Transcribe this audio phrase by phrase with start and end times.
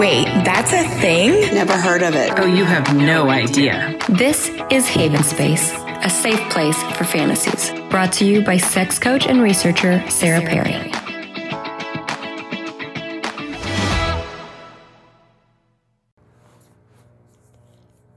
[0.00, 1.54] Wait, that's a thing?
[1.54, 2.32] Never heard of it.
[2.38, 3.98] Oh, you have no idea.
[4.08, 7.70] This is Haven Space, a safe place for fantasies.
[7.90, 10.72] Brought to you by sex coach and researcher Sarah Perry.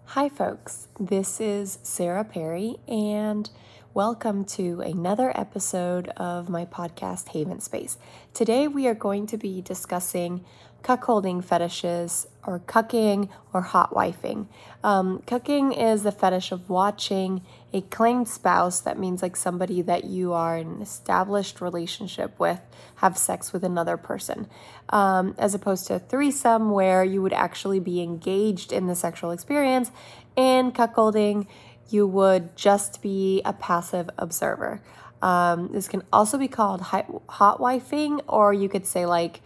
[0.06, 0.88] Hi, folks.
[0.98, 3.50] This is Sarah Perry, and
[3.94, 7.98] welcome to another episode of my podcast, Haven Space.
[8.34, 10.46] Today, we are going to be discussing
[10.84, 14.48] cuckolding fetishes or cucking or hot wifing.
[14.84, 17.42] Um, cucking is the fetish of watching
[17.72, 22.60] a claimed spouse, that means like somebody that you are in an established relationship with,
[22.98, 24.48] have sex with another person,
[24.90, 29.32] um, as opposed to a threesome where you would actually be engaged in the sexual
[29.32, 29.90] experience.
[30.38, 31.48] And cuckolding,
[31.90, 34.82] you would just be a passive observer.
[35.22, 39.42] Um, this can also be called hot wifing, or you could say like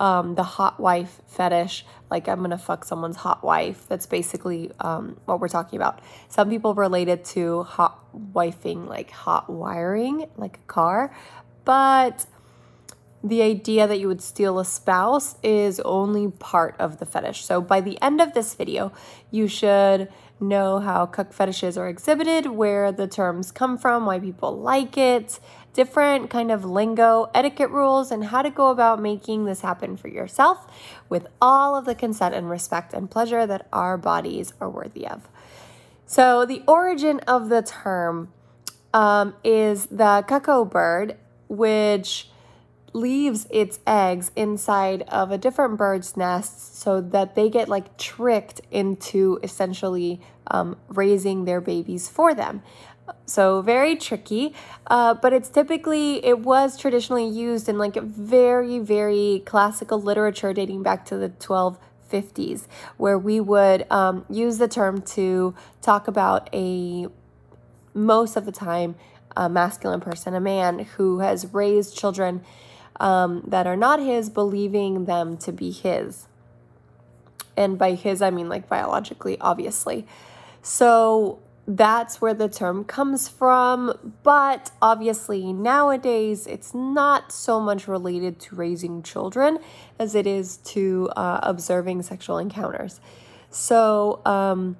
[0.00, 3.86] um, the hot wife fetish, like I'm gonna fuck someone's hot wife.
[3.88, 6.00] That's basically um, what we're talking about.
[6.28, 11.14] Some people relate it to hot wifing, like hot wiring, like a car,
[11.64, 12.26] but
[13.22, 17.42] the idea that you would steal a spouse is only part of the fetish.
[17.42, 18.92] So by the end of this video,
[19.30, 24.58] you should know how cuck fetishes are exhibited, where the terms come from, why people
[24.58, 25.38] like it,
[25.72, 30.08] different kind of lingo, etiquette rules, and how to go about making this happen for
[30.08, 30.66] yourself
[31.08, 35.28] with all of the consent and respect and pleasure that our bodies are worthy of.
[36.06, 38.32] So, the origin of the term
[38.92, 41.16] um, is the cuckoo bird,
[41.48, 42.28] which
[42.94, 48.60] leaves its eggs inside of a different bird's nest so that they get like tricked
[48.70, 52.62] into essentially um, raising their babies for them.
[53.26, 54.54] So very tricky,
[54.86, 60.82] uh, but it's typically it was traditionally used in like very very classical literature dating
[60.82, 67.08] back to the 1250s, where we would um, use the term to talk about a
[67.92, 68.94] most of the time
[69.36, 72.42] a masculine person, a man who has raised children
[73.00, 76.26] um, that are not his, believing them to be his.
[77.56, 80.06] And by his, I mean like biologically, obviously.
[80.62, 84.12] So that's where the term comes from.
[84.22, 89.58] But obviously, nowadays, it's not so much related to raising children
[89.98, 93.00] as it is to uh, observing sexual encounters.
[93.50, 94.76] So, um,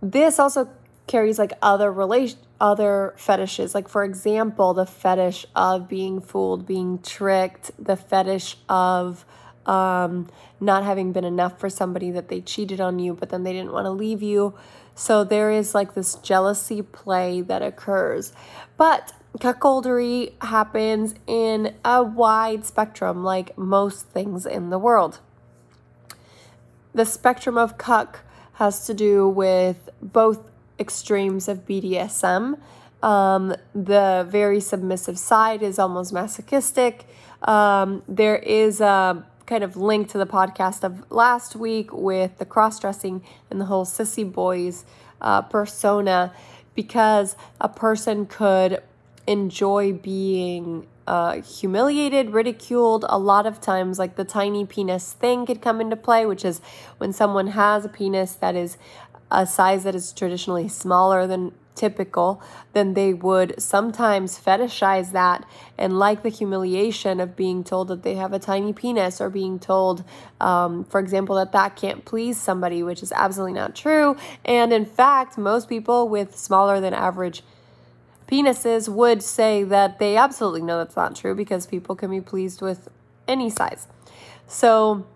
[0.00, 0.68] this also
[1.06, 6.98] carries like other relation other fetishes like for example the fetish of being fooled being
[7.00, 9.24] tricked the fetish of
[9.66, 10.28] um,
[10.60, 13.72] not having been enough for somebody that they cheated on you but then they didn't
[13.72, 14.54] want to leave you
[14.98, 18.32] so there is like this jealousy play that occurs.
[18.78, 25.20] But cuckoldry happens in a wide spectrum, like most things in the world.
[26.94, 28.20] The spectrum of cuck
[28.54, 32.58] has to do with both extremes of BDSM.
[33.02, 37.04] Um, the very submissive side is almost masochistic.
[37.42, 42.44] Um, there is a kind of link to the podcast of last week with the
[42.44, 44.84] cross dressing and the whole sissy boys
[45.20, 46.32] uh, persona
[46.74, 48.82] because a person could
[49.26, 53.04] enjoy being uh, humiliated, ridiculed.
[53.08, 56.60] A lot of times, like the tiny penis thing could come into play, which is
[56.98, 58.76] when someone has a penis that is
[59.30, 62.42] a size that is traditionally smaller than typical,
[62.72, 65.44] then they would sometimes fetishize that
[65.78, 69.58] and like the humiliation of being told that they have a tiny penis or being
[69.58, 70.02] told,
[70.40, 74.16] um, for example, that that can't please somebody, which is absolutely not true.
[74.44, 77.42] And in fact, most people with smaller than average
[78.26, 82.60] penises would say that they absolutely know that's not true because people can be pleased
[82.60, 82.88] with
[83.28, 83.86] any size.
[84.48, 85.06] So,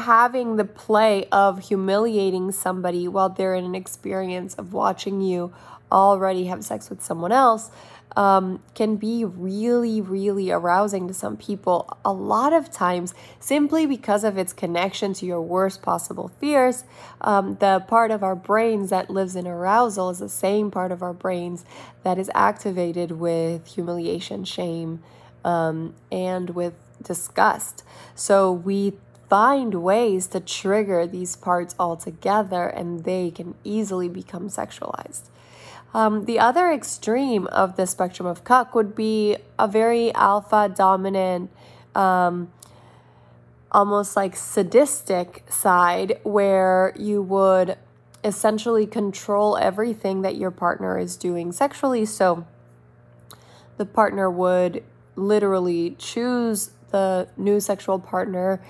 [0.00, 5.52] having the play of humiliating somebody while they're in an experience of watching you
[5.92, 7.70] already have sex with someone else
[8.16, 11.96] um, can be really, really arousing to some people.
[12.04, 16.84] A lot of times, simply because of its connection to your worst possible fears,
[17.20, 21.02] um, the part of our brains that lives in arousal is the same part of
[21.02, 21.64] our brains
[22.02, 25.02] that is activated with humiliation, shame,
[25.44, 27.84] um, and with disgust.
[28.14, 28.94] So we
[29.30, 35.30] find ways to trigger these parts all together and they can easily become sexualized.
[35.94, 41.50] Um, the other extreme of the spectrum of cuck would be a very alpha dominant,
[41.94, 42.52] um,
[43.72, 47.76] almost like sadistic side where you would
[48.22, 52.04] essentially control everything that your partner is doing sexually.
[52.04, 52.46] So
[53.76, 54.82] the partner would
[55.16, 58.60] literally choose the new sexual partner,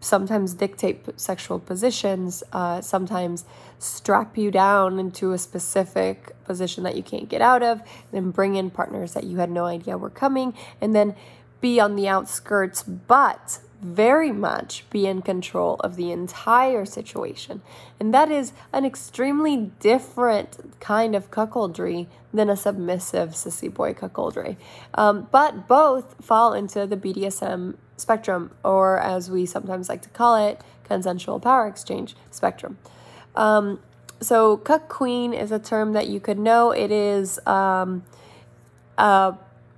[0.00, 3.44] sometimes dictate sexual positions, uh, sometimes
[3.78, 8.56] strap you down into a specific position that you can't get out of, then bring
[8.56, 11.14] in partners that you had no idea were coming, and then
[11.60, 17.62] be on the outskirts, but very much be in control of the entire situation.
[18.00, 24.56] And that is an extremely different kind of cuckoldry than a submissive sissy boy cuckoldry.
[24.94, 30.36] Um, but both fall into the BDSM spectrum, or as we sometimes like to call
[30.36, 32.78] it, consensual power exchange spectrum.
[33.36, 33.80] Um,
[34.20, 36.72] so, cuck queen is a term that you could know.
[36.72, 38.02] It is um,
[38.96, 39.34] a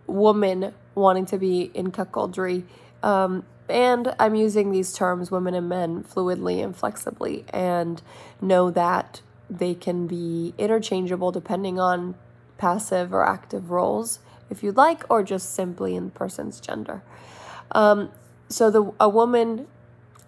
[0.06, 2.64] woman wanting to be in cuckoldry.
[3.02, 8.02] Um, and I'm using these terms, women and men, fluidly and flexibly, and
[8.40, 12.14] know that they can be interchangeable depending on
[12.58, 17.02] passive or active roles, if you'd like, or just simply in the person's gender.
[17.72, 18.10] Um,
[18.48, 19.66] so the a woman,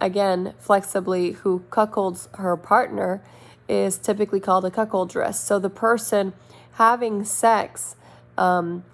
[0.01, 3.23] again, flexibly, who cuckolds her partner
[3.69, 5.35] is typically called a cuckoldress.
[5.35, 6.33] So the person
[6.73, 7.97] having sex
[8.39, 8.85] um,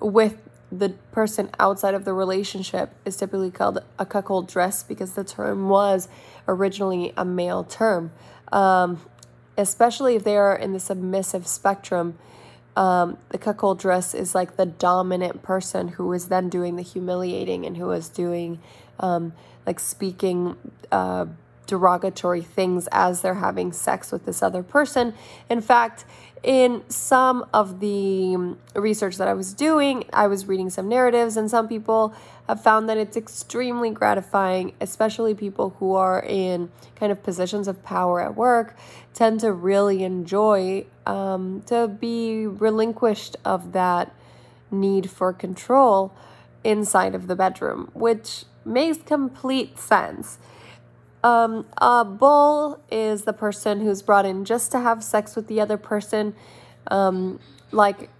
[0.00, 0.41] with
[0.72, 6.08] the person outside of the relationship is typically called a cuckoldress because the term was
[6.48, 8.10] originally a male term.
[8.50, 9.00] Um,
[9.58, 12.18] especially if they are in the submissive spectrum,
[12.74, 17.76] um, the cuckoldress is like the dominant person who is then doing the humiliating and
[17.76, 18.58] who is doing
[18.98, 19.34] um,
[19.66, 20.56] like speaking
[20.90, 21.26] uh,
[21.66, 25.14] derogatory things as they're having sex with this other person.
[25.48, 26.04] In fact,
[26.42, 31.48] in some of the research that I was doing, I was reading some narratives, and
[31.48, 32.14] some people
[32.48, 37.84] have found that it's extremely gratifying, especially people who are in kind of positions of
[37.84, 38.76] power at work,
[39.14, 44.12] tend to really enjoy um, to be relinquished of that
[44.70, 46.12] need for control
[46.64, 50.38] inside of the bedroom, which makes complete sense.
[51.22, 55.60] Um, a bull is the person who's brought in just to have sex with the
[55.60, 56.34] other person.
[56.88, 57.38] Um,
[57.70, 58.10] like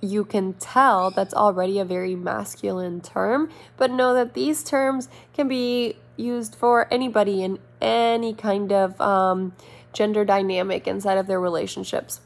[0.00, 5.48] you can tell that's already a very masculine term, but know that these terms can
[5.48, 9.52] be used for anybody in any kind of um,
[9.92, 12.20] gender dynamic inside of their relationships.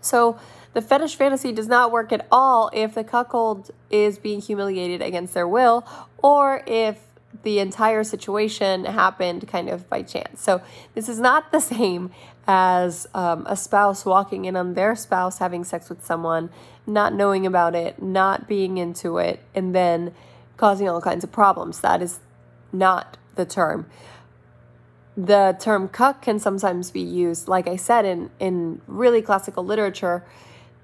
[0.00, 0.38] So,
[0.74, 5.32] the fetish fantasy does not work at all if the cuckold is being humiliated against
[5.32, 5.86] their will
[6.18, 6.98] or if
[7.44, 10.42] the entire situation happened kind of by chance.
[10.42, 10.62] So
[10.94, 12.10] this is not the same
[12.46, 16.50] as um, a spouse walking in on their spouse having sex with someone,
[16.86, 20.12] not knowing about it, not being into it, and then
[20.56, 21.80] causing all kinds of problems.
[21.80, 22.20] That is
[22.72, 23.86] not the term.
[25.16, 30.24] The term cuck can sometimes be used, like I said, in, in really classical literature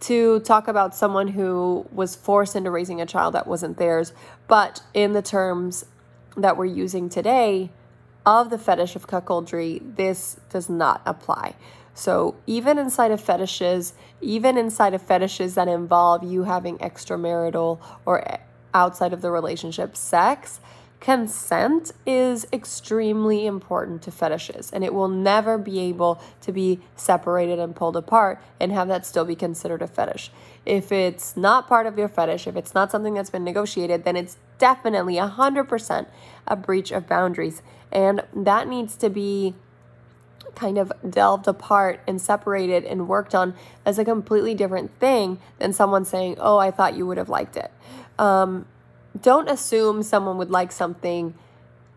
[0.01, 4.13] to talk about someone who was forced into raising a child that wasn't theirs,
[4.49, 5.85] but in the terms
[6.41, 7.71] that we're using today
[8.27, 11.55] of the fetish of cuckoldry, this does not apply.
[11.95, 18.39] So, even inside of fetishes, even inside of fetishes that involve you having extramarital or
[18.73, 20.61] outside of the relationship sex,
[21.01, 27.59] consent is extremely important to fetishes and it will never be able to be separated
[27.59, 30.31] and pulled apart and have that still be considered a fetish.
[30.67, 34.15] If it's not part of your fetish, if it's not something that's been negotiated, then
[34.15, 36.07] it's definitely 100%
[36.47, 37.63] a breach of boundaries.
[37.91, 39.55] And that needs to be
[40.55, 45.73] kind of delved apart and separated and worked on as a completely different thing than
[45.73, 47.73] someone saying, Oh, I thought you would have liked it.
[48.19, 48.67] Um,
[49.21, 51.35] don't assume someone would like something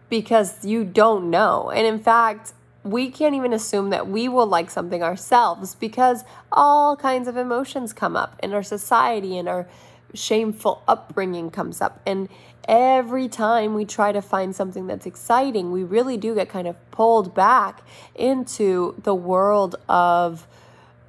[0.09, 1.69] because you don't know.
[1.69, 2.53] And in fact,
[2.83, 7.93] we can't even assume that we will like something ourselves because all kinds of emotions
[7.93, 9.67] come up in our society and our
[10.13, 12.01] shameful upbringing comes up.
[12.05, 12.29] And
[12.67, 16.75] every time we try to find something that's exciting, we really do get kind of
[16.91, 17.81] pulled back
[18.15, 20.47] into the world of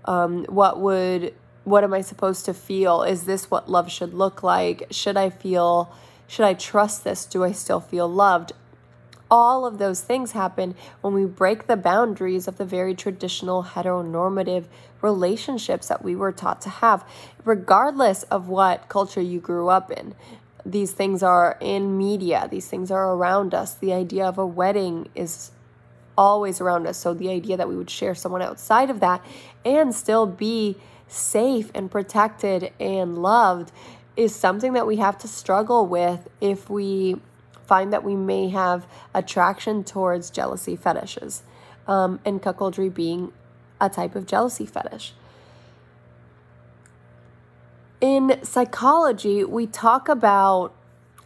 [0.04, 1.34] um, what would,
[1.64, 3.02] what am I supposed to feel?
[3.02, 4.86] Is this what love should look like?
[4.90, 5.94] Should I feel,
[6.26, 7.24] should I trust this?
[7.24, 8.52] Do I still feel loved?
[9.34, 14.66] All of those things happen when we break the boundaries of the very traditional heteronormative
[15.02, 17.04] relationships that we were taught to have,
[17.44, 20.14] regardless of what culture you grew up in.
[20.64, 23.74] These things are in media, these things are around us.
[23.74, 25.50] The idea of a wedding is
[26.16, 26.96] always around us.
[26.96, 29.20] So the idea that we would share someone outside of that
[29.64, 30.76] and still be
[31.08, 33.72] safe and protected and loved
[34.16, 37.16] is something that we have to struggle with if we
[37.66, 41.42] find that we may have attraction towards jealousy fetishes,
[41.86, 43.32] um, and cuckoldry being
[43.80, 45.14] a type of jealousy fetish.
[48.04, 50.74] in psychology, we talk about,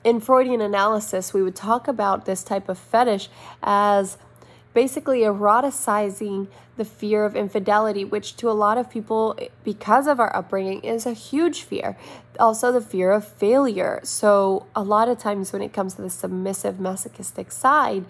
[0.04, 3.28] in Freudian analysis, we would talk about this type of fetish
[3.64, 4.16] as
[4.74, 10.34] basically eroticizing the fear of infidelity, which to a lot of people, because of our
[10.34, 11.96] upbringing, is a huge fear.
[12.38, 14.00] Also, the fear of failure.
[14.04, 18.04] So, a lot of times when it comes to the submissive, masochistic side,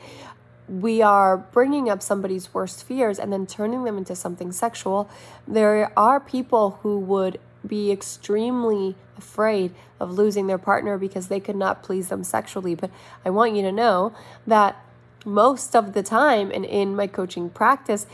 [0.69, 5.09] we are bringing up somebody's worst fears and then turning them into something sexual.
[5.47, 11.57] There are people who would be extremely afraid of losing their partner because they could
[11.57, 12.75] not please them sexually.
[12.75, 12.91] But
[13.25, 14.12] I want you to know
[14.47, 14.83] that
[15.29, 18.07] most of the time, and in my coaching practice,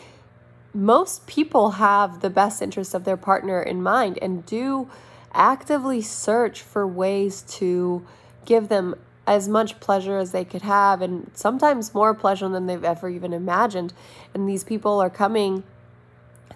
[0.75, 4.91] most people have the best interest of their partner in mind and do
[5.33, 8.05] actively search for ways to
[8.45, 8.95] give them
[9.27, 13.33] as much pleasure as they could have and sometimes more pleasure than they've ever even
[13.33, 13.93] imagined.
[14.35, 15.63] And these people are coming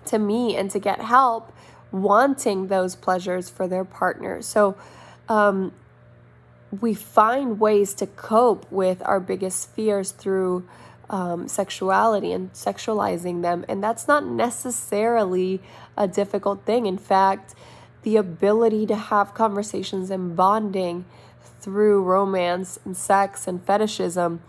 [0.06, 1.52] to me and to get help
[1.90, 4.42] wanting those pleasures for their partner.
[4.42, 4.76] So
[5.28, 5.72] um,
[6.80, 10.68] we find ways to cope with our biggest fears through
[11.10, 13.64] um, sexuality and sexualizing them.
[13.68, 15.60] And that's not necessarily
[15.96, 16.86] a difficult thing.
[16.86, 17.54] In fact,
[18.02, 21.06] the ability to have conversations and bonding
[21.60, 24.40] through romance and sex and fetishism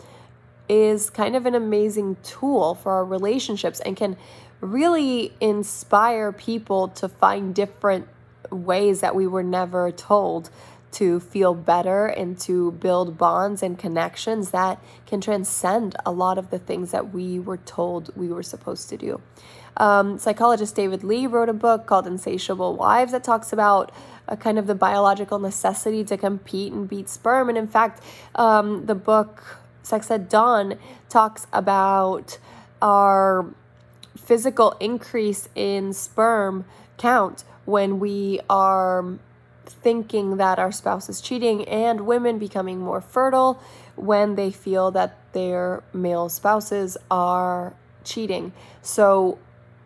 [0.67, 4.15] is kind of an amazing tool for our relationships and can
[4.61, 8.07] really inspire people to find different
[8.51, 10.49] ways that we were never told
[10.91, 16.49] to feel better and to build bonds and connections that can transcend a lot of
[16.49, 19.21] the things that we were told we were supposed to do.
[19.77, 23.91] Um, psychologist David Ley wrote a book called Insatiable Wives that talks about
[24.27, 27.49] a kind of the biological necessity to compete and beat sperm.
[27.49, 28.03] And in fact,
[28.35, 30.77] um, the book Sex at Dawn
[31.07, 32.37] talks about
[32.81, 33.53] our
[34.17, 36.65] physical increase in sperm
[36.97, 39.17] count when we are
[39.69, 43.61] thinking that our spouse is cheating and women becoming more fertile
[43.95, 47.73] when they feel that their male spouses are
[48.03, 48.53] cheating.
[48.81, 49.39] So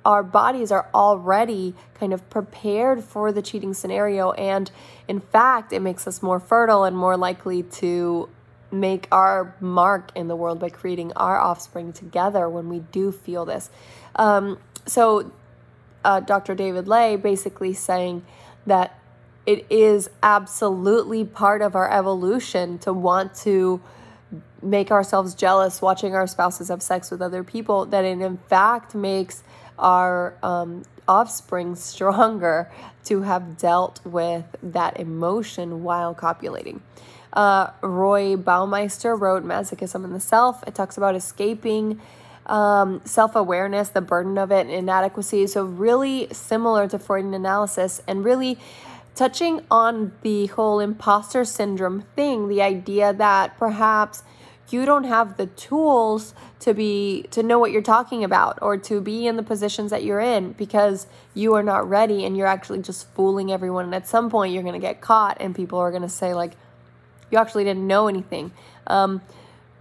[0.06, 4.32] our bodies are already kind of prepared for the cheating scenario.
[4.34, 4.70] And
[5.08, 8.30] in fact, it makes us more fertile and more likely to
[8.72, 13.46] make our mark in the world by creating our offspring together when we do feel
[13.46, 13.70] this.
[14.16, 15.32] Um, so,
[16.04, 16.56] uh, Dr.
[16.56, 18.26] David Ley basically saying
[18.66, 19.00] that
[19.46, 23.82] it is absolutely part of our evolution to want to
[24.62, 28.96] make ourselves jealous watching our spouses have sex with other people, that it in fact
[28.96, 29.44] makes
[29.78, 32.72] our um, offspring stronger
[33.06, 36.82] to have dealt with that emotion while copulating.
[37.34, 40.64] Uh, Roy Baumeister wrote Masochism in the Self.
[40.68, 42.00] It talks about escaping
[42.46, 45.48] um, self awareness, the burden of it, and inadequacy.
[45.48, 48.60] So, really similar to Freudian analysis, and really
[49.16, 54.24] touching on the whole imposter syndrome thing the idea that perhaps
[54.70, 59.00] you don't have the tools to be to know what you're talking about or to
[59.02, 62.82] be in the positions that you're in because you are not ready and you're actually
[62.82, 65.92] just fooling everyone and at some point you're going to get caught and people are
[65.92, 66.54] going to say like
[67.30, 68.52] you actually didn't know anything
[68.88, 69.22] um,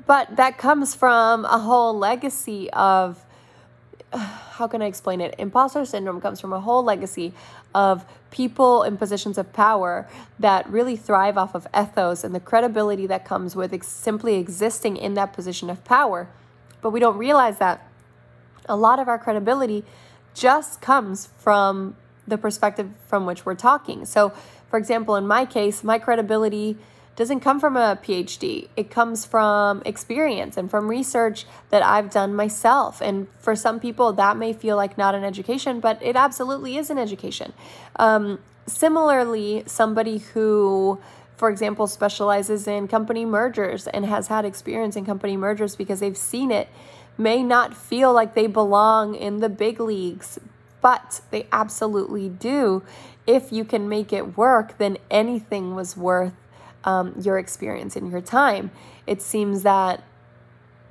[0.07, 3.25] but that comes from a whole legacy of
[4.13, 5.35] how can I explain it?
[5.39, 7.33] Imposter syndrome comes from a whole legacy
[7.75, 10.09] of people in positions of power
[10.41, 14.97] that really thrive off of ethos and the credibility that comes with ex- simply existing
[14.97, 16.29] in that position of power.
[16.81, 17.87] But we don't realize that
[18.69, 19.85] a lot of our credibility
[20.35, 21.95] just comes from
[22.27, 24.05] the perspective from which we're talking.
[24.07, 24.33] So,
[24.69, 26.79] for example, in my case, my credibility
[27.17, 28.69] doesn't come from a PhD.
[28.77, 33.03] It comes from experience and from research that I've done myself.
[33.03, 36.89] And for some people, that may feel like not an education, but it absolutely is
[36.91, 37.53] an education.
[37.97, 41.01] Um, similarly, somebody who
[41.43, 46.17] for example, specializes in company mergers and has had experience in company mergers because they've
[46.17, 46.69] seen it,
[47.19, 50.39] may not feel like they belong in the big leagues,
[50.81, 52.85] but they absolutely do.
[53.27, 56.33] If you can make it work, then anything was worth
[56.85, 58.71] um, your experience and your time.
[59.07, 60.03] It seems that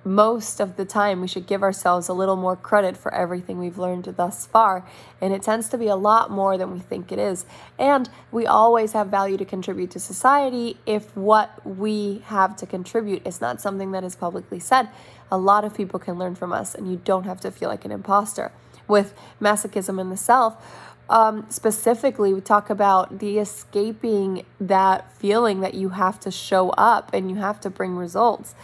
[0.04, 3.78] most of the time we should give ourselves a little more credit for everything we've
[3.78, 4.86] learned thus far.
[5.20, 7.46] And it tends to be a lot more than we think it is.
[7.78, 13.26] And we always have value to contribute to society if what we have to contribute
[13.28, 14.90] is not something that is publicly said.
[15.32, 17.86] A lot of people can learn from us, and you don't have to feel like
[17.86, 18.52] an imposter.
[18.88, 25.74] With masochism in the self, um, specifically, we talk about the escaping that feeling that
[25.74, 28.56] you have to show up and you have to bring results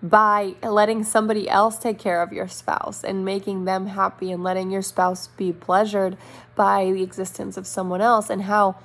[0.00, 4.70] by letting somebody else take care of your spouse and making them happy and letting
[4.70, 6.16] your spouse be pleasured
[6.54, 8.76] by the existence of someone else and how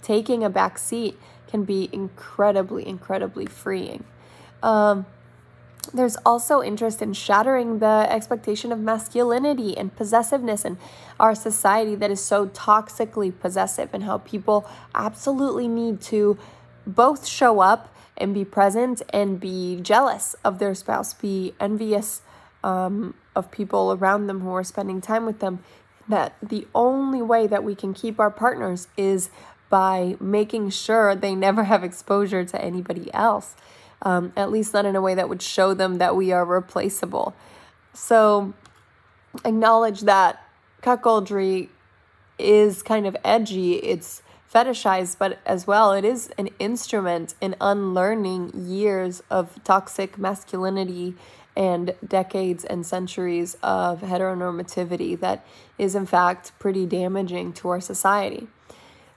[0.00, 4.02] taking a back seat can be incredibly, incredibly freeing.
[4.62, 5.04] Um,
[5.92, 10.78] there's also interest in shattering the expectation of masculinity and possessiveness in
[11.18, 16.38] our society that is so toxically possessive, and how people absolutely need to
[16.86, 22.22] both show up and be present and be jealous of their spouse, be envious
[22.62, 25.60] um, of people around them who are spending time with them.
[26.08, 29.30] That the only way that we can keep our partners is
[29.70, 33.54] by making sure they never have exposure to anybody else
[34.02, 37.34] um, at least not in a way that would show them that we are replaceable.
[37.92, 38.54] So
[39.44, 40.42] acknowledge that
[40.82, 41.68] cuckoldry
[42.38, 43.74] is kind of edgy.
[43.74, 51.14] It's fetishized, but as well, it is an instrument in unlearning years of toxic masculinity
[51.56, 55.44] and decades and centuries of heteronormativity that
[55.78, 58.48] is, in fact, pretty damaging to our society.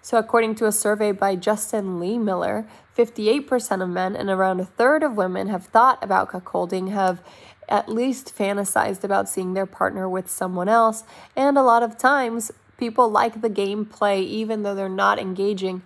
[0.04, 5.02] So, according to a survey by Justin Lehmiller, 58% of men and around a third
[5.02, 7.24] of women have thought about cuckolding, have
[7.70, 11.06] at least fantasized about seeing their partner with someone else,
[11.38, 15.82] and a lot of times people like the gameplay even though they're not engaging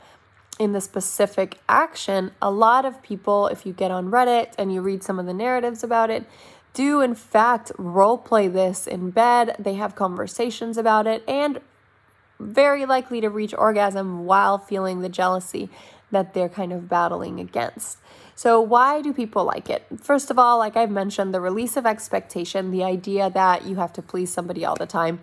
[0.58, 2.32] in the specific action.
[2.42, 5.34] A lot of people, if you get on Reddit and you read some of the
[5.34, 6.26] narratives about it,
[6.74, 9.56] do in fact role play this in bed.
[9.60, 11.60] They have conversations about it and
[12.40, 15.70] very likely to reach orgasm while feeling the jealousy
[16.12, 17.98] that they're kind of battling against.
[18.36, 19.86] So, why do people like it?
[20.00, 23.92] First of all, like I've mentioned, the release of expectation, the idea that you have
[23.94, 25.20] to please somebody all the time.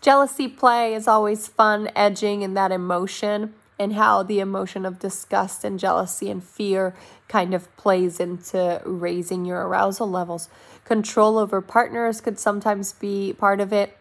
[0.00, 5.64] Jealousy play is always fun, edging in that emotion, and how the emotion of disgust
[5.64, 6.94] and jealousy and fear
[7.26, 10.48] kind of plays into raising your arousal levels.
[10.84, 13.96] Control over partners could sometimes be part of it,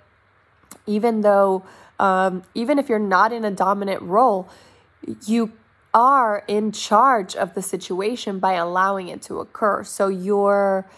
[0.85, 1.63] even though
[2.01, 4.49] um, even if you're not in a dominant role,
[5.27, 5.53] you
[5.93, 9.83] are in charge of the situation by allowing it to occur.
[9.83, 10.89] So your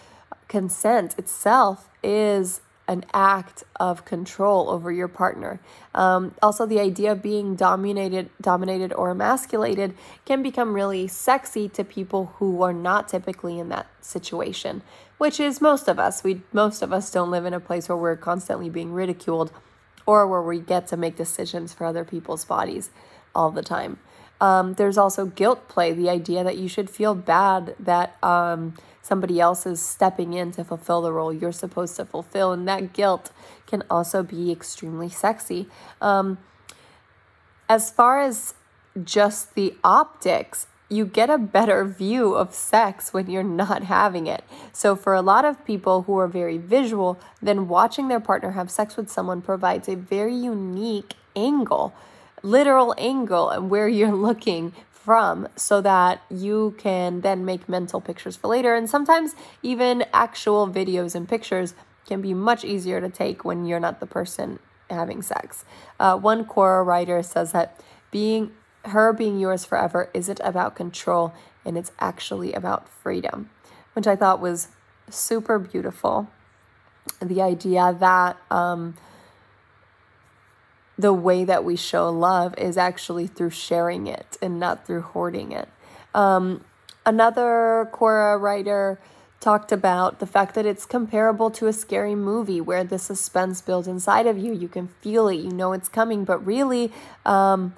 [0.48, 5.60] consent itself is an act of control over your partner.
[5.94, 11.84] Um, also, the idea of being dominated, dominated or emasculated can become really sexy to
[11.84, 14.82] people who are not typically in that situation,
[15.18, 16.22] which is most of us.
[16.22, 19.50] We most of us don't live in a place where we're constantly being ridiculed
[20.06, 22.90] or where we get to make decisions for other people's bodies
[23.34, 23.98] all the time.
[24.40, 29.40] Um, there's also guilt play, the idea that you should feel bad that um, somebody
[29.40, 32.52] else is stepping in to fulfill the role you're supposed to fulfill.
[32.52, 33.30] And that guilt
[33.66, 35.68] can also be extremely sexy.
[36.00, 36.38] Um,
[37.68, 38.54] as far as
[39.02, 44.44] just the optics, you get a better view of sex when you're not having it.
[44.72, 48.70] So, for a lot of people who are very visual, then watching their partner have
[48.70, 51.94] sex with someone provides a very unique angle,
[52.42, 58.36] literal angle, and where you're looking from so that you can then make mental pictures
[58.36, 58.74] for later.
[58.74, 61.74] And sometimes even actual videos and pictures
[62.06, 65.64] can be much easier to take when you're not the person having sex.
[66.00, 68.52] Uh, one Quora writer says that being
[68.84, 71.32] her being yours forever isn't about control
[71.64, 73.50] and it's actually about freedom,
[73.94, 74.68] which I thought was
[75.08, 76.28] super beautiful.
[77.20, 78.96] The idea that um,
[80.98, 85.52] the way that we show love is actually through sharing it and not through hoarding
[85.52, 85.68] it.
[86.14, 86.64] Um,
[87.04, 89.00] another Quora writer
[89.40, 93.86] talked about the fact that it's comparable to a scary movie where the suspense builds
[93.86, 94.52] inside of you.
[94.52, 96.92] You can feel it, you know it's coming, but really,
[97.26, 97.74] um,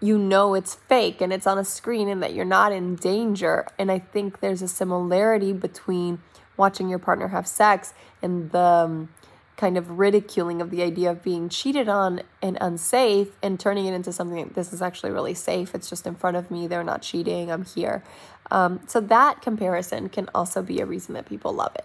[0.00, 3.66] you know it's fake and it's on a screen and that you're not in danger.
[3.78, 6.20] And I think there's a similarity between
[6.56, 9.08] watching your partner have sex and the um,
[9.56, 13.92] kind of ridiculing of the idea of being cheated on and unsafe and turning it
[13.92, 15.74] into something this is actually really safe.
[15.74, 16.66] It's just in front of me.
[16.66, 17.52] They're not cheating.
[17.52, 18.02] I'm here.
[18.50, 21.84] Um, so that comparison can also be a reason that people love it.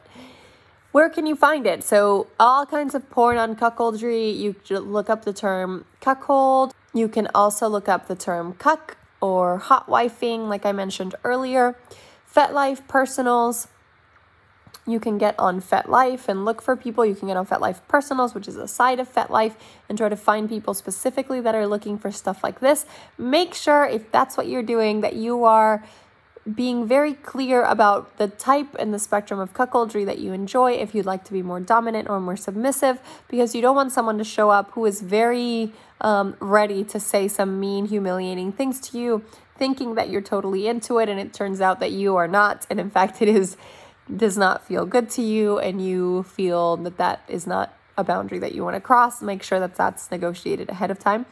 [0.94, 1.84] Where can you find it?
[1.84, 4.34] So, all kinds of porn on cuckoldry.
[4.34, 9.58] You look up the term cuckold you can also look up the term cuck or
[9.58, 11.78] hot wifing, like I mentioned earlier.
[12.34, 13.68] FetLife Personals.
[14.88, 17.06] You can get on FetLife and look for people.
[17.06, 19.56] You can get on FetLife Personals, which is a side of FetLife,
[19.90, 22.86] and try to find people specifically that are looking for stuff like this.
[23.18, 25.84] Make sure, if that's what you're doing, that you are
[26.54, 30.94] being very clear about the type and the spectrum of cuckoldry that you enjoy if
[30.94, 34.24] you'd like to be more dominant or more submissive because you don't want someone to
[34.24, 39.24] show up who is very um, ready to say some mean humiliating things to you
[39.58, 42.80] thinking that you're totally into it and it turns out that you are not and
[42.80, 43.58] in fact it is
[44.16, 48.40] does not feel good to you and you feel that that is not a boundary
[48.40, 49.22] that you want to cross.
[49.22, 51.26] Make sure that that's negotiated ahead of time.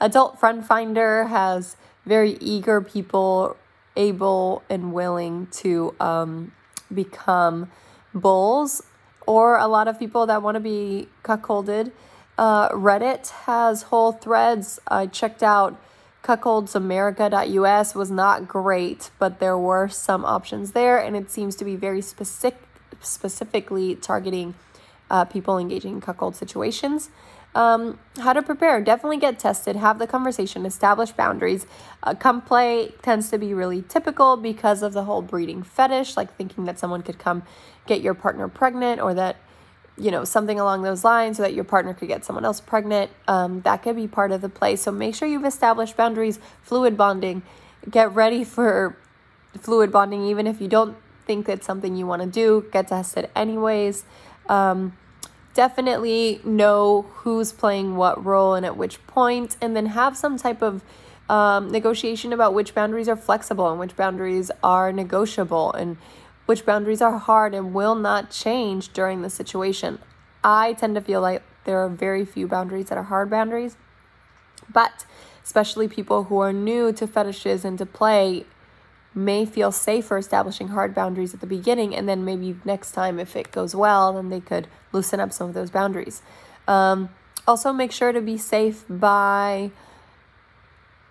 [0.00, 3.56] Adult friend finder has very eager people
[3.96, 6.52] able and willing to um,
[6.92, 7.70] become
[8.14, 8.82] bulls,
[9.26, 11.92] or a lot of people that want to be cuckolded.
[12.38, 14.80] Uh, Reddit has whole threads.
[14.88, 15.80] I checked out
[16.22, 21.76] cuckoldsamerica.us was not great, but there were some options there, and it seems to be
[21.76, 22.58] very specific,
[23.00, 24.54] specifically targeting
[25.10, 27.10] uh, people engaging in cuckold situations.
[27.52, 31.66] Um, how to prepare definitely get tested, have the conversation, establish boundaries.
[32.02, 36.34] Uh, come play tends to be really typical because of the whole breeding fetish, like
[36.36, 37.42] thinking that someone could come
[37.86, 39.36] get your partner pregnant or that
[40.00, 43.10] you know, something along those lines so that your partner could get someone else pregnant.
[43.28, 44.76] Um, that could be part of the play.
[44.76, 47.42] So make sure you've established boundaries, fluid bonding.
[47.88, 48.96] Get ready for
[49.60, 53.28] fluid bonding, even if you don't think it's something you want to do, get tested
[53.36, 54.04] anyways.
[54.48, 54.96] Um,
[55.54, 60.62] definitely know who's playing what role and at which point, and then have some type
[60.62, 60.82] of
[61.28, 65.96] um, negotiation about which boundaries are flexible and which boundaries are negotiable and
[66.46, 70.00] which boundaries are hard and will not change during the situation.
[70.42, 73.76] I tend to feel like there are very few boundaries that are hard boundaries,
[74.72, 75.04] but
[75.44, 78.44] especially people who are new to fetishes and to play
[79.14, 83.34] may feel safer establishing hard boundaries at the beginning, and then maybe next time, if
[83.34, 86.22] it goes well, then they could loosen up some of those boundaries.
[86.68, 87.10] Um,
[87.46, 89.70] also, make sure to be safe by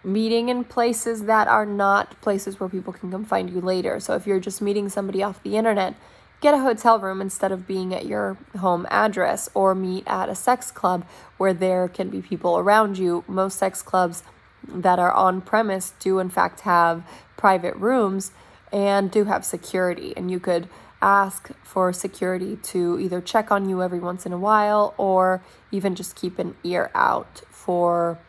[0.03, 3.99] meeting in places that are not places where people can come find you later.
[3.99, 5.95] So if you're just meeting somebody off the internet,
[6.41, 10.35] get a hotel room instead of being at your home address or meet at a
[10.35, 11.05] sex club
[11.37, 13.25] where there can be people around you.
[13.27, 14.23] Most sex clubs
[14.67, 17.03] that are on premise do, in fact, have
[17.39, 18.31] private rooms
[18.71, 20.13] and do have security.
[20.17, 20.67] And you could
[21.01, 25.95] ask for security to either check on you every once in a while or even
[25.95, 28.19] just keep an ear out for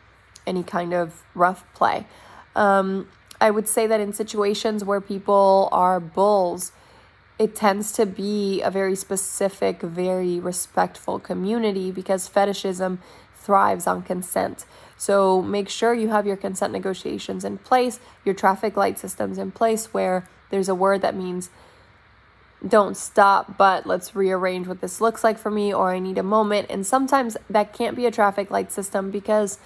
[0.47, 2.07] any kind of rough play.
[2.55, 3.09] Um,
[3.41, 6.71] I would say that in situations where people are bulls,
[7.37, 12.99] it tends to be a very specific, very respectful community because fetishism
[13.35, 14.65] thrives on consent.
[15.01, 19.49] So make sure you have your consent negotiations in place, your traffic light systems in
[19.49, 21.49] place where there's a word that means
[22.67, 26.23] don't stop, but let's rearrange what this looks like for me, or I need a
[26.23, 26.67] moment.
[26.69, 29.57] And sometimes that can't be a traffic light system because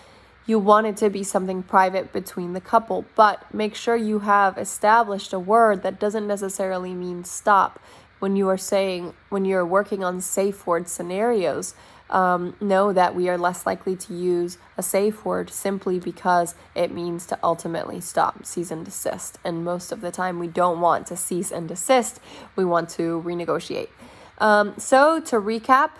[0.46, 4.58] you want it to be something private between the couple, but make sure you have
[4.58, 7.82] established a word that doesn't necessarily mean stop.
[8.20, 11.76] When you are saying, when you're working on safe word scenarios,
[12.10, 16.92] um, know that we are less likely to use a safe word simply because it
[16.92, 19.40] means to ultimately stop, cease and desist.
[19.44, 22.20] And most of the time, we don't want to cease and desist,
[22.56, 23.90] we want to renegotiate.
[24.38, 25.92] Um, so, to recap,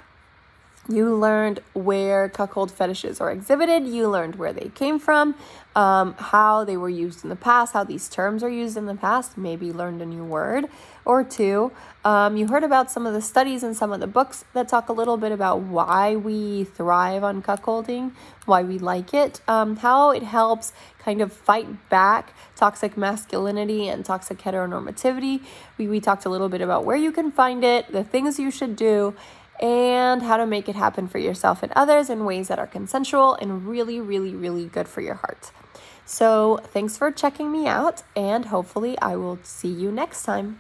[0.88, 3.88] you learned where cuckold fetishes are exhibited.
[3.88, 5.36] You learned where they came from,
[5.76, 8.96] um, how they were used in the past, how these terms are used in the
[8.96, 9.38] past.
[9.38, 10.66] Maybe learned a new word
[11.04, 11.72] or two.
[12.04, 14.90] Um, you heard about some of the studies and some of the books that talk
[14.90, 18.12] a little bit about why we thrive on cuckolding,
[18.46, 24.06] why we like it, um, how it helps kind of fight back toxic masculinity and
[24.06, 25.44] toxic heteronormativity.
[25.78, 28.52] We, we talked a little bit about where you can find it, the things you
[28.52, 29.16] should do
[29.60, 33.36] and how to make it happen for yourself and others in ways that are consensual
[33.36, 35.52] and really, really, really good for your heart.
[36.06, 40.60] So, thanks for checking me out, and hopefully, I will see you next time.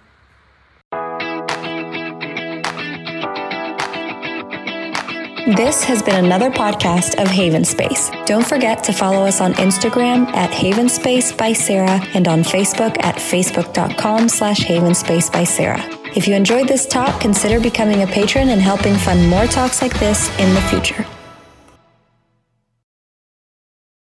[5.56, 8.10] This has been another podcast of Haven Space.
[8.26, 12.98] Don't forget to follow us on Instagram at Haven Space by Sarah and on Facebook
[13.04, 16.05] at facebook.com slash Haven Space by Sarah.
[16.15, 19.99] If you enjoyed this talk, consider becoming a patron and helping fund more talks like
[19.99, 21.06] this in the future.